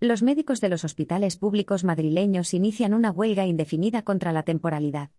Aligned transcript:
Los 0.00 0.22
médicos 0.22 0.60
de 0.60 0.68
los 0.68 0.84
hospitales 0.84 1.36
públicos 1.36 1.82
madrileños 1.82 2.54
inician 2.54 2.94
una 2.94 3.10
huelga 3.10 3.46
indefinida 3.46 4.02
contra 4.02 4.30
la 4.30 4.44
temporalidad. 4.44 5.10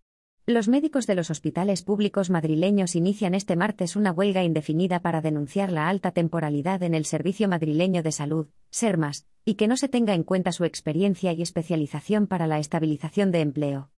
Los 0.46 0.68
médicos 0.68 1.06
de 1.06 1.14
los 1.14 1.30
hospitales 1.30 1.82
públicos 1.82 2.30
madrileños 2.30 2.96
inician 2.96 3.34
este 3.34 3.56
martes 3.56 3.94
una 3.94 4.10
huelga 4.10 4.42
indefinida 4.42 5.00
para 5.00 5.20
denunciar 5.20 5.70
la 5.70 5.90
alta 5.90 6.12
temporalidad 6.12 6.82
en 6.82 6.94
el 6.94 7.04
Servicio 7.04 7.46
Madrileño 7.46 8.02
de 8.02 8.10
Salud, 8.10 8.48
SERMAS, 8.70 9.26
y 9.44 9.56
que 9.56 9.68
no 9.68 9.76
se 9.76 9.90
tenga 9.90 10.14
en 10.14 10.22
cuenta 10.22 10.50
su 10.50 10.64
experiencia 10.64 11.34
y 11.34 11.42
especialización 11.42 12.26
para 12.26 12.46
la 12.46 12.58
estabilización 12.58 13.32
de 13.32 13.40
empleo. 13.42 13.90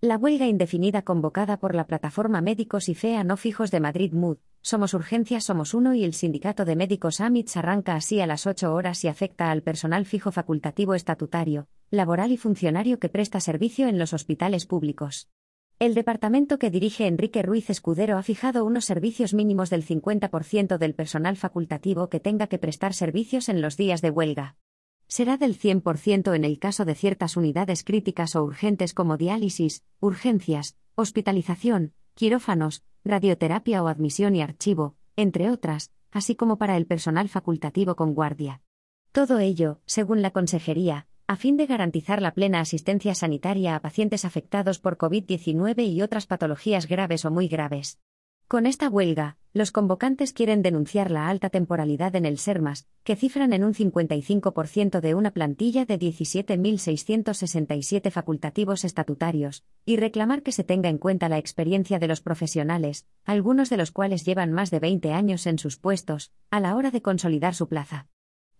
La 0.00 0.18
huelga 0.18 0.46
indefinida 0.46 1.02
convocada 1.02 1.58
por 1.58 1.74
la 1.74 1.88
plataforma 1.88 2.40
Médicos 2.42 2.88
y 2.88 2.94
FEA 2.94 3.24
No 3.24 3.36
Fijos 3.36 3.72
de 3.72 3.80
Madrid 3.80 4.12
MUD, 4.12 4.38
Somos 4.68 4.92
Urgencias 4.92 5.44
Somos 5.44 5.72
Uno 5.72 5.94
y 5.94 6.04
el 6.04 6.12
Sindicato 6.12 6.66
de 6.66 6.76
Médicos 6.76 7.22
AMITS 7.22 7.56
arranca 7.56 7.94
así 7.94 8.20
a 8.20 8.26
las 8.26 8.46
8 8.46 8.74
horas 8.74 9.02
y 9.02 9.08
afecta 9.08 9.50
al 9.50 9.62
personal 9.62 10.04
fijo 10.04 10.30
facultativo 10.30 10.94
estatutario, 10.94 11.68
laboral 11.90 12.32
y 12.32 12.36
funcionario 12.36 12.98
que 12.98 13.08
presta 13.08 13.40
servicio 13.40 13.88
en 13.88 13.98
los 13.98 14.12
hospitales 14.12 14.66
públicos. 14.66 15.30
El 15.78 15.94
departamento 15.94 16.58
que 16.58 16.68
dirige 16.70 17.06
Enrique 17.06 17.42
Ruiz 17.42 17.70
Escudero 17.70 18.18
ha 18.18 18.22
fijado 18.22 18.66
unos 18.66 18.84
servicios 18.84 19.32
mínimos 19.32 19.70
del 19.70 19.86
50% 19.86 20.76
del 20.76 20.94
personal 20.94 21.38
facultativo 21.38 22.10
que 22.10 22.20
tenga 22.20 22.46
que 22.46 22.58
prestar 22.58 22.92
servicios 22.92 23.48
en 23.48 23.62
los 23.62 23.78
días 23.78 24.02
de 24.02 24.10
huelga 24.10 24.56
será 25.10 25.38
del 25.38 25.58
100% 25.58 26.36
en 26.36 26.44
el 26.44 26.58
caso 26.58 26.84
de 26.84 26.94
ciertas 26.94 27.38
unidades 27.38 27.82
críticas 27.82 28.36
o 28.36 28.44
urgentes 28.44 28.92
como 28.92 29.16
diálisis, 29.16 29.82
urgencias, 30.00 30.76
hospitalización, 30.96 31.94
quirófanos, 32.18 32.82
radioterapia 33.04 33.80
o 33.80 33.86
admisión 33.86 34.34
y 34.34 34.42
archivo, 34.42 34.96
entre 35.14 35.52
otras, 35.52 35.92
así 36.10 36.34
como 36.34 36.58
para 36.58 36.76
el 36.76 36.84
personal 36.84 37.28
facultativo 37.28 37.94
con 37.94 38.12
guardia. 38.12 38.60
Todo 39.12 39.38
ello, 39.38 39.80
según 39.86 40.20
la 40.20 40.32
Consejería, 40.32 41.06
a 41.28 41.36
fin 41.36 41.56
de 41.56 41.66
garantizar 41.66 42.20
la 42.20 42.34
plena 42.34 42.58
asistencia 42.58 43.14
sanitaria 43.14 43.76
a 43.76 43.80
pacientes 43.80 44.24
afectados 44.24 44.80
por 44.80 44.98
COVID-19 44.98 45.86
y 45.86 46.02
otras 46.02 46.26
patologías 46.26 46.88
graves 46.88 47.24
o 47.24 47.30
muy 47.30 47.46
graves. 47.46 48.00
Con 48.48 48.66
esta 48.66 48.88
huelga, 48.88 49.36
los 49.52 49.72
convocantes 49.72 50.32
quieren 50.32 50.62
denunciar 50.62 51.10
la 51.10 51.28
alta 51.28 51.50
temporalidad 51.50 52.16
en 52.16 52.24
el 52.26 52.38
SERMAS, 52.38 52.86
que 53.02 53.16
cifran 53.16 53.52
en 53.52 53.64
un 53.64 53.74
55% 53.74 55.00
de 55.00 55.14
una 55.14 55.30
plantilla 55.30 55.84
de 55.84 55.98
17.667 55.98 58.10
facultativos 58.10 58.84
estatutarios, 58.84 59.64
y 59.84 59.96
reclamar 59.96 60.42
que 60.42 60.52
se 60.52 60.64
tenga 60.64 60.90
en 60.90 60.98
cuenta 60.98 61.28
la 61.28 61.38
experiencia 61.38 61.98
de 61.98 62.08
los 62.08 62.20
profesionales, 62.20 63.06
algunos 63.24 63.70
de 63.70 63.78
los 63.78 63.90
cuales 63.90 64.24
llevan 64.24 64.52
más 64.52 64.70
de 64.70 64.78
20 64.80 65.12
años 65.12 65.46
en 65.46 65.58
sus 65.58 65.78
puestos, 65.78 66.32
a 66.50 66.60
la 66.60 66.76
hora 66.76 66.90
de 66.90 67.00
consolidar 67.02 67.54
su 67.54 67.68
plaza. 67.68 68.06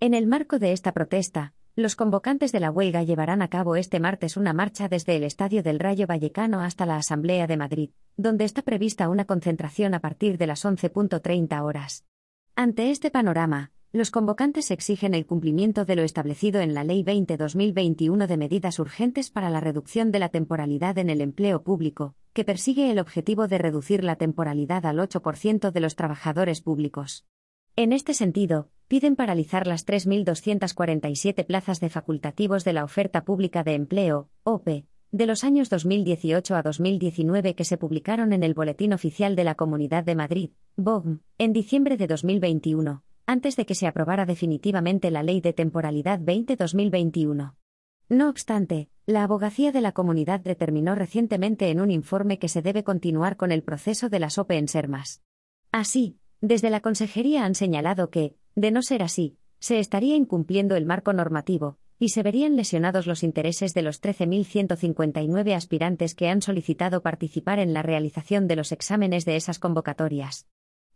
En 0.00 0.14
el 0.14 0.27
marco 0.27 0.58
de 0.58 0.73
esta 0.73 0.92
protesta, 0.92 1.52
los 1.78 1.94
convocantes 1.94 2.50
de 2.50 2.58
la 2.58 2.72
huelga 2.72 3.04
llevarán 3.04 3.40
a 3.40 3.46
cabo 3.46 3.76
este 3.76 4.00
martes 4.00 4.36
una 4.36 4.52
marcha 4.52 4.88
desde 4.88 5.14
el 5.14 5.22
Estadio 5.22 5.62
del 5.62 5.78
Rayo 5.78 6.08
Vallecano 6.08 6.60
hasta 6.60 6.86
la 6.86 6.96
Asamblea 6.96 7.46
de 7.46 7.56
Madrid, 7.56 7.90
donde 8.16 8.44
está 8.46 8.62
prevista 8.62 9.08
una 9.08 9.26
concentración 9.26 9.94
a 9.94 10.00
partir 10.00 10.38
de 10.38 10.48
las 10.48 10.64
11.30 10.64 11.62
horas. 11.62 12.04
Ante 12.56 12.90
este 12.90 13.12
panorama, 13.12 13.70
los 13.92 14.10
convocantes 14.10 14.72
exigen 14.72 15.14
el 15.14 15.24
cumplimiento 15.24 15.84
de 15.84 15.94
lo 15.94 16.02
establecido 16.02 16.60
en 16.60 16.74
la 16.74 16.82
Ley 16.82 17.04
20-2021 17.04 18.26
de 18.26 18.36
medidas 18.36 18.80
urgentes 18.80 19.30
para 19.30 19.48
la 19.48 19.60
reducción 19.60 20.10
de 20.10 20.18
la 20.18 20.30
temporalidad 20.30 20.98
en 20.98 21.10
el 21.10 21.20
empleo 21.20 21.62
público, 21.62 22.16
que 22.32 22.42
persigue 22.42 22.90
el 22.90 22.98
objetivo 22.98 23.46
de 23.46 23.58
reducir 23.58 24.02
la 24.02 24.16
temporalidad 24.16 24.84
al 24.84 24.98
8% 24.98 25.70
de 25.70 25.80
los 25.80 25.94
trabajadores 25.94 26.60
públicos. 26.60 27.24
En 27.80 27.92
este 27.92 28.12
sentido, 28.12 28.70
piden 28.88 29.14
paralizar 29.14 29.68
las 29.68 29.86
3.247 29.86 31.46
plazas 31.46 31.78
de 31.78 31.88
facultativos 31.88 32.64
de 32.64 32.72
la 32.72 32.82
oferta 32.82 33.24
pública 33.24 33.62
de 33.62 33.74
empleo, 33.74 34.30
OPE, 34.42 34.86
de 35.12 35.26
los 35.26 35.44
años 35.44 35.70
2018 35.70 36.56
a 36.56 36.62
2019 36.62 37.54
que 37.54 37.64
se 37.64 37.76
publicaron 37.76 38.32
en 38.32 38.42
el 38.42 38.54
Boletín 38.54 38.94
Oficial 38.94 39.36
de 39.36 39.44
la 39.44 39.54
Comunidad 39.54 40.02
de 40.02 40.17
Madrid, 40.17 40.50
BOGM, 40.74 41.20
en 41.38 41.52
diciembre 41.52 41.96
de 41.96 42.08
2021, 42.08 43.05
antes 43.27 43.55
de 43.55 43.64
que 43.64 43.77
se 43.77 43.86
aprobara 43.86 44.27
definitivamente 44.27 45.12
la 45.12 45.22
Ley 45.22 45.40
de 45.40 45.52
Temporalidad 45.52 46.18
20-2021. 46.18 47.55
No 48.08 48.28
obstante, 48.28 48.88
la 49.06 49.22
abogacía 49.22 49.70
de 49.70 49.83
la 49.83 49.92
comunidad 49.92 50.40
determinó 50.40 50.96
recientemente 50.96 51.70
en 51.70 51.80
un 51.80 51.92
informe 51.92 52.40
que 52.40 52.48
se 52.48 52.61
debe 52.61 52.83
continuar 52.83 53.36
con 53.36 53.52
el 53.52 53.62
proceso 53.62 54.08
de 54.08 54.18
las 54.18 54.36
OPE 54.36 54.58
en 54.58 54.67
Sermas. 54.67 55.22
Así, 55.70 56.17
desde 56.40 56.70
la 56.70 56.80
Consejería 56.80 57.44
han 57.44 57.54
señalado 57.54 58.10
que, 58.10 58.34
de 58.54 58.70
no 58.70 58.82
ser 58.82 59.02
así, 59.02 59.36
se 59.58 59.78
estaría 59.78 60.14
incumpliendo 60.14 60.76
el 60.76 60.86
marco 60.86 61.12
normativo, 61.12 61.78
y 61.98 62.10
se 62.10 62.22
verían 62.22 62.56
lesionados 62.56 63.06
los 63.06 63.22
intereses 63.22 63.74
de 63.74 63.82
los 63.82 64.00
13.159 64.00 65.54
aspirantes 65.54 66.14
que 66.14 66.28
han 66.28 66.42
solicitado 66.42 67.02
participar 67.02 67.58
en 67.58 67.72
la 67.72 67.82
realización 67.82 68.46
de 68.46 68.56
los 68.56 68.70
exámenes 68.70 69.24
de 69.24 69.36
esas 69.36 69.58
convocatorias. 69.58 70.46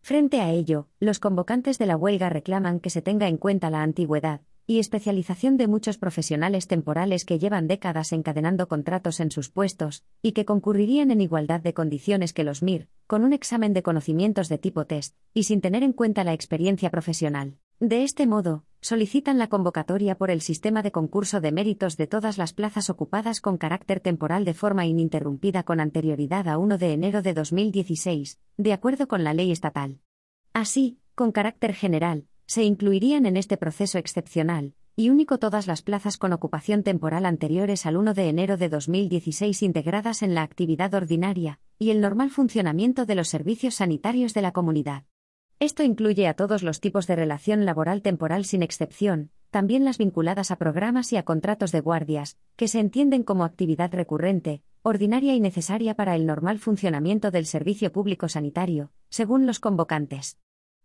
Frente 0.01 0.41
a 0.41 0.51
ello, 0.51 0.89
los 1.01 1.19
convocantes 1.19 1.79
de 1.79 1.87
la 1.87 1.97
huelga 1.97 2.29
reclaman 2.29 2.81
que 2.81 2.91
se 2.91 3.03
tenga 3.03 3.29
en 3.29 3.37
cuenta 3.37 3.71
la 3.71 3.83
antigüedad 3.83 4.43
y 4.67 4.79
especialización 4.79 5.57
de 5.57 5.67
muchos 5.67 5.99
profesionales 5.99 6.67
temporales 6.67 7.25
que 7.25 7.39
llevan 7.39 7.67
décadas 7.67 8.13
encadenando 8.13 8.69
contratos 8.69 9.21
en 9.21 9.31
sus 9.31 9.51
puestos, 9.51 10.05
y 10.23 10.33
que 10.33 10.45
concurrirían 10.45 11.11
en 11.11 11.21
igualdad 11.21 11.61
de 11.61 11.75
condiciones 11.75 12.33
que 12.33 12.45
los 12.45 12.63
MIR, 12.63 12.89
con 13.07 13.25
un 13.25 13.33
examen 13.33 13.73
de 13.73 13.83
conocimientos 13.83 14.49
de 14.49 14.59
tipo 14.59 14.87
test, 14.87 15.17
y 15.35 15.45
sin 15.45 15.61
tener 15.61 15.83
en 15.83 15.93
cuenta 15.93 16.25
la 16.25 16.33
experiencia 16.33 16.91
profesional. 16.91 17.59
De 17.81 18.05
este 18.05 18.29
modo, 18.29 18.65
solicitan 18.81 19.39
la 19.39 19.49
convocatoria 19.49 20.17
por 20.17 20.31
el 20.31 20.41
sistema 20.41 20.83
de 20.83 20.93
concurso 20.93 21.41
de 21.41 21.51
méritos 21.51 21.97
de 21.97 22.07
todas 22.07 22.39
las 22.39 22.53
plazas 22.53 22.89
ocupadas 22.91 23.41
con 23.41 23.59
carácter 23.59 23.99
temporal 23.99 24.45
de 24.45 24.55
forma 24.55 24.87
ininterrumpida 24.87 25.65
con 25.65 25.81
anterioridad 25.81 26.47
a 26.47 26.59
1 26.59 26.79
de 26.79 26.93
enero 26.93 27.23
de 27.23 27.35
2016, 27.35 28.39
de 28.57 28.73
acuerdo 28.73 29.09
con 29.09 29.25
la 29.25 29.35
ley 29.35 29.51
estatal. 29.51 29.99
Así, 30.53 31.01
con 31.17 31.33
carácter 31.33 31.75
general, 31.75 32.27
se 32.47 32.65
incluirían 32.65 33.27
en 33.27 33.37
este 33.37 33.57
proceso 33.57 33.99
excepcional 33.99 34.75
y 34.95 35.09
único 35.09 35.39
todas 35.39 35.67
las 35.67 35.83
plazas 35.83 36.19
con 36.19 36.33
ocupación 36.33 36.83
temporal 36.83 37.25
anteriores 37.25 37.87
al 37.87 37.97
1 37.97 38.15
de 38.15 38.29
enero 38.29 38.57
de 38.57 38.69
2016 38.69 39.63
integradas 39.63 40.23
en 40.23 40.35
la 40.35 40.43
actividad 40.43 40.93
ordinaria 40.95 41.61
y 41.79 41.91
el 41.91 42.01
normal 42.01 42.31
funcionamiento 42.31 43.07
de 43.07 43.15
los 43.15 43.29
servicios 43.29 43.77
sanitarios 43.77 44.35
de 44.35 44.43
la 44.43 44.53
comunidad. 44.53 45.05
Esto 45.59 45.83
incluye 45.83 46.27
a 46.27 46.35
todos 46.35 46.63
los 46.63 46.81
tipos 46.81 47.07
de 47.07 47.17
relación 47.17 47.65
laboral 47.65 48.03
temporal 48.03 48.45
sin 48.45 48.63
excepción, 48.63 49.31
también 49.51 49.85
las 49.85 49.99
vinculadas 49.99 50.51
a 50.51 50.57
programas 50.57 51.13
y 51.13 51.17
a 51.17 51.25
contratos 51.25 51.73
de 51.73 51.81
guardias, 51.81 52.39
que 52.57 52.69
se 52.69 52.81
entienden 52.81 53.23
como 53.23 53.45
actividad 53.45 53.93
recurrente, 53.93 54.63
ordinaria 54.83 55.35
y 55.35 55.41
necesaria 55.41 55.95
para 55.95 56.17
el 56.17 56.27
normal 56.27 56.59
funcionamiento 56.59 57.31
del 57.31 57.47
servicio 57.47 57.93
público 57.93 58.29
sanitario, 58.29 58.91
según 59.09 59.47
los 59.47 59.61
convocantes. 59.61 60.39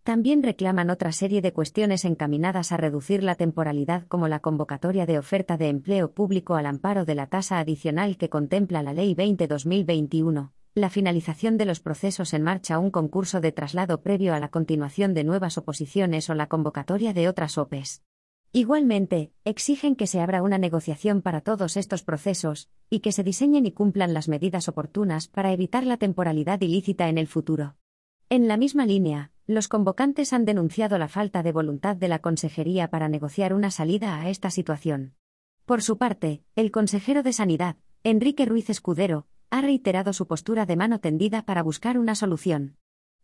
También 0.07 0.41
reclaman 0.41 0.89
otra 0.89 1.11
serie 1.11 1.41
de 1.41 1.51
cuestiones 1.51 2.05
encaminadas 2.05 2.71
a 2.71 2.77
reducir 2.77 3.23
la 3.23 3.35
temporalidad 3.35 4.07
como 4.07 4.29
la 4.29 4.39
convocatoria 4.39 5.05
de 5.05 5.19
oferta 5.19 5.57
de 5.57 5.67
empleo 5.67 6.13
público 6.13 6.55
al 6.55 6.65
amparo 6.65 7.03
de 7.03 7.13
la 7.13 7.27
tasa 7.27 7.59
adicional 7.59 8.15
que 8.15 8.29
contempla 8.29 8.81
la 8.83 8.93
Ley 8.93 9.15
20-2021, 9.15 10.51
la 10.75 10.89
finalización 10.89 11.57
de 11.57 11.65
los 11.65 11.81
procesos 11.81 12.33
en 12.33 12.41
marcha, 12.43 12.79
un 12.79 12.89
concurso 12.89 13.41
de 13.41 13.51
traslado 13.51 14.01
previo 14.01 14.33
a 14.33 14.39
la 14.39 14.47
continuación 14.47 15.13
de 15.13 15.25
nuevas 15.25 15.57
oposiciones 15.57 16.29
o 16.29 16.35
la 16.35 16.47
convocatoria 16.47 17.11
de 17.11 17.27
otras 17.27 17.57
OPEs. 17.57 18.01
Igualmente, 18.53 19.33
exigen 19.43 19.97
que 19.97 20.07
se 20.07 20.21
abra 20.21 20.41
una 20.41 20.57
negociación 20.57 21.21
para 21.21 21.41
todos 21.41 21.75
estos 21.75 22.03
procesos, 22.03 22.69
y 22.89 23.01
que 23.01 23.11
se 23.11 23.25
diseñen 23.25 23.65
y 23.65 23.73
cumplan 23.73 24.13
las 24.13 24.29
medidas 24.29 24.69
oportunas 24.69 25.27
para 25.27 25.51
evitar 25.51 25.85
la 25.85 25.97
temporalidad 25.97 26.61
ilícita 26.61 27.09
en 27.09 27.17
el 27.17 27.27
futuro. 27.27 27.75
En 28.29 28.47
la 28.47 28.55
misma 28.55 28.85
línea, 28.85 29.31
los 29.47 29.69
convocantes 29.69 30.33
han 30.33 30.43
denunciado 30.43 30.97
la 30.97 31.07
falta 31.07 31.41
de 31.41 31.53
voluntad 31.53 31.95
de 31.95 32.09
la 32.09 32.19
Consejería 32.19 32.89
para 32.89 33.07
negociar 33.07 33.53
una 33.53 33.71
salida 33.71 34.19
a 34.19 34.29
esta 34.29 34.51
situación. 34.51 35.15
Por 35.65 35.81
su 35.81 35.97
parte, 35.97 36.43
el 36.55 36.69
consejero 36.69 37.23
de 37.23 37.31
Sanidad, 37.31 37.77
Enrique 38.03 38.45
Ruiz 38.45 38.69
Escudero, 38.69 39.25
ha 39.49 39.61
reiterado 39.61 40.11
su 40.11 40.27
postura 40.27 40.65
de 40.65 40.75
mano 40.75 40.99
tendida 40.99 41.45
para 41.45 41.63
buscar 41.63 41.97
una 41.97 42.13
solución. 42.13 42.75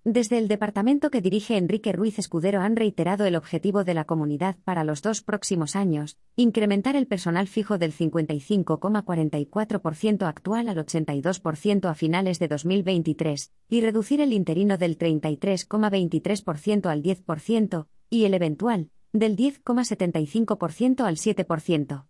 Desde 0.06 0.38
el 0.38 0.50
departamento 0.50 1.10
que 1.10 1.22
dirige 1.22 1.56
Enrique 1.56 1.94
Ruiz 1.94 2.20
Escudero 2.20 2.60
han 2.60 2.76
reiterado 2.76 3.26
el 3.26 3.38
objetivo 3.38 3.86
de 3.86 3.94
la 3.94 4.04
comunidad 4.04 4.58
para 4.66 4.84
los 4.84 5.02
dos 5.02 5.22
próximos 5.22 5.78
años, 5.78 6.18
incrementar 6.36 6.98
el 6.98 7.08
personal 7.08 7.48
fijo 7.48 7.78
del 7.78 7.94
55,44% 7.94 10.28
actual 10.28 10.68
al 10.68 10.76
82% 10.76 11.90
a 11.90 11.96
finales 11.96 12.38
de 12.40 12.50
2023, 12.50 13.54
y 13.70 13.80
reducir 13.80 14.20
el 14.20 14.34
interino 14.34 14.78
del 14.78 14.98
33,23% 14.98 16.88
al 16.88 17.02
10%, 17.02 17.88
y 18.10 18.26
el 18.26 18.34
eventual, 18.34 18.90
del 19.14 19.38
10,75% 19.38 21.06
al 21.06 21.16
7%. 21.16 22.04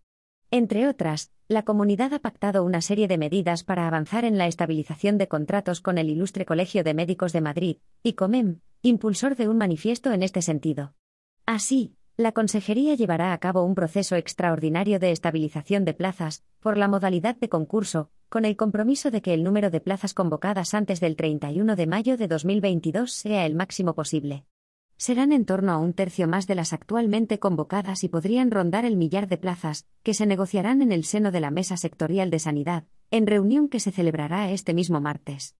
Entre 0.56 0.86
otras, 0.86 1.32
la 1.48 1.64
comunidad 1.64 2.14
ha 2.14 2.20
pactado 2.20 2.62
una 2.62 2.80
serie 2.80 3.08
de 3.08 3.18
medidas 3.18 3.64
para 3.64 3.88
avanzar 3.88 4.24
en 4.24 4.38
la 4.38 4.46
estabilización 4.46 5.18
de 5.18 5.26
contratos 5.26 5.80
con 5.80 5.98
el 5.98 6.08
Ilustre 6.08 6.46
Colegio 6.46 6.84
de 6.84 6.94
Médicos 6.94 7.32
de 7.32 7.40
Madrid, 7.40 7.78
y 8.04 8.12
COMEM, 8.12 8.60
impulsor 8.80 9.34
de 9.34 9.48
un 9.48 9.58
manifiesto 9.58 10.12
en 10.12 10.22
este 10.22 10.42
sentido. 10.42 10.94
Así, 11.44 11.96
la 12.16 12.30
Consejería 12.30 12.94
llevará 12.94 13.32
a 13.32 13.38
cabo 13.38 13.64
un 13.64 13.74
proceso 13.74 14.14
extraordinario 14.14 15.00
de 15.00 15.10
estabilización 15.10 15.84
de 15.84 15.94
plazas, 15.94 16.44
por 16.60 16.78
la 16.78 16.86
modalidad 16.86 17.34
de 17.34 17.48
concurso, 17.48 18.12
con 18.28 18.44
el 18.44 18.56
compromiso 18.56 19.10
de 19.10 19.22
que 19.22 19.34
el 19.34 19.42
número 19.42 19.70
de 19.70 19.80
plazas 19.80 20.14
convocadas 20.14 20.72
antes 20.72 21.00
del 21.00 21.16
31 21.16 21.74
de 21.74 21.86
mayo 21.88 22.16
de 22.16 22.28
2022 22.28 23.10
sea 23.10 23.44
el 23.44 23.56
máximo 23.56 23.96
posible. 23.96 24.44
Serán 24.96 25.32
en 25.32 25.44
torno 25.44 25.72
a 25.72 25.78
un 25.78 25.92
tercio 25.92 26.28
más 26.28 26.46
de 26.46 26.54
las 26.54 26.72
actualmente 26.72 27.38
convocadas 27.38 28.04
y 28.04 28.08
podrían 28.08 28.50
rondar 28.50 28.84
el 28.84 28.96
millar 28.96 29.28
de 29.28 29.38
plazas, 29.38 29.86
que 30.02 30.14
se 30.14 30.26
negociarán 30.26 30.82
en 30.82 30.92
el 30.92 31.04
seno 31.04 31.30
de 31.30 31.40
la 31.40 31.50
Mesa 31.50 31.76
Sectorial 31.76 32.30
de 32.30 32.38
Sanidad, 32.38 32.84
en 33.10 33.26
reunión 33.26 33.68
que 33.68 33.80
se 33.80 33.90
celebrará 33.90 34.50
este 34.50 34.72
mismo 34.72 35.00
martes. 35.00 35.56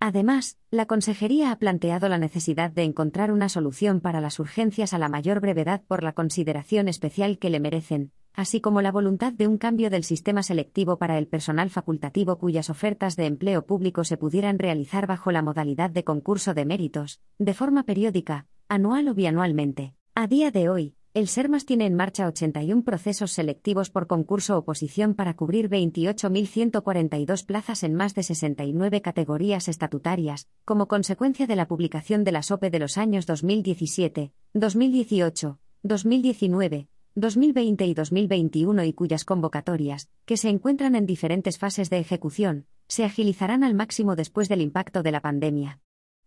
Además, 0.00 0.58
la 0.70 0.86
Consejería 0.86 1.50
ha 1.50 1.58
planteado 1.58 2.08
la 2.08 2.18
necesidad 2.18 2.70
de 2.70 2.84
encontrar 2.84 3.32
una 3.32 3.48
solución 3.48 4.00
para 4.00 4.20
las 4.20 4.38
urgencias 4.38 4.92
a 4.94 4.98
la 4.98 5.08
mayor 5.08 5.40
brevedad 5.40 5.82
por 5.88 6.04
la 6.04 6.12
consideración 6.12 6.86
especial 6.86 7.38
que 7.38 7.50
le 7.50 7.58
merecen, 7.58 8.12
así 8.32 8.60
como 8.60 8.80
la 8.80 8.92
voluntad 8.92 9.32
de 9.32 9.48
un 9.48 9.58
cambio 9.58 9.90
del 9.90 10.04
sistema 10.04 10.44
selectivo 10.44 10.98
para 10.98 11.18
el 11.18 11.26
personal 11.26 11.70
facultativo 11.70 12.38
cuyas 12.38 12.70
ofertas 12.70 13.16
de 13.16 13.26
empleo 13.26 13.66
público 13.66 14.04
se 14.04 14.16
pudieran 14.16 14.60
realizar 14.60 15.08
bajo 15.08 15.32
la 15.32 15.42
modalidad 15.42 15.90
de 15.90 16.04
concurso 16.04 16.54
de 16.54 16.64
méritos, 16.64 17.20
de 17.38 17.54
forma 17.54 17.82
periódica, 17.82 18.46
anual 18.68 19.08
o 19.08 19.14
bianualmente. 19.14 19.94
A 20.14 20.26
día 20.26 20.50
de 20.50 20.68
hoy, 20.68 20.94
el 21.14 21.26
SERMAS 21.26 21.64
tiene 21.64 21.86
en 21.86 21.94
marcha 21.94 22.26
81 22.28 22.84
procesos 22.84 23.32
selectivos 23.32 23.88
por 23.90 24.06
concurso 24.06 24.58
oposición 24.58 25.14
para 25.14 25.34
cubrir 25.34 25.70
28.142 25.70 27.46
plazas 27.46 27.82
en 27.82 27.94
más 27.94 28.14
de 28.14 28.22
69 28.22 29.00
categorías 29.00 29.68
estatutarias, 29.68 30.48
como 30.64 30.86
consecuencia 30.86 31.46
de 31.46 31.56
la 31.56 31.66
publicación 31.66 32.24
de 32.24 32.32
la 32.32 32.42
SOPE 32.42 32.70
de 32.70 32.78
los 32.78 32.98
años 32.98 33.26
2017, 33.26 34.32
2018, 34.52 35.58
2019, 35.82 36.88
2020 37.14 37.86
y 37.86 37.94
2021 37.94 38.84
y 38.84 38.92
cuyas 38.92 39.24
convocatorias, 39.24 40.10
que 40.26 40.36
se 40.36 40.50
encuentran 40.50 40.94
en 40.94 41.06
diferentes 41.06 41.58
fases 41.58 41.88
de 41.90 41.98
ejecución, 41.98 42.66
se 42.86 43.04
agilizarán 43.04 43.64
al 43.64 43.74
máximo 43.74 44.14
después 44.14 44.48
del 44.48 44.60
impacto 44.60 45.02
de 45.02 45.12
la 45.12 45.20
pandemia. 45.20 45.80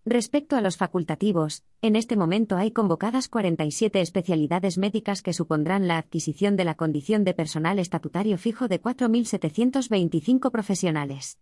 Respecto 0.05 0.55
a 0.55 0.61
los 0.61 0.77
facultativos, 0.77 1.63
en 1.83 1.95
este 1.95 2.15
momento 2.15 2.57
hay 2.57 2.71
convocadas 2.71 3.29
47 3.29 4.01
especialidades 4.01 4.79
médicas 4.79 5.21
que 5.21 5.31
supondrán 5.31 5.87
la 5.87 5.99
adquisición 5.99 6.55
de 6.55 6.65
la 6.65 6.73
condición 6.73 7.23
de 7.23 7.35
personal 7.35 7.77
estatutario 7.77 8.39
fijo 8.39 8.67
de 8.67 8.81
4.725 8.81 10.49
profesionales. 10.49 11.37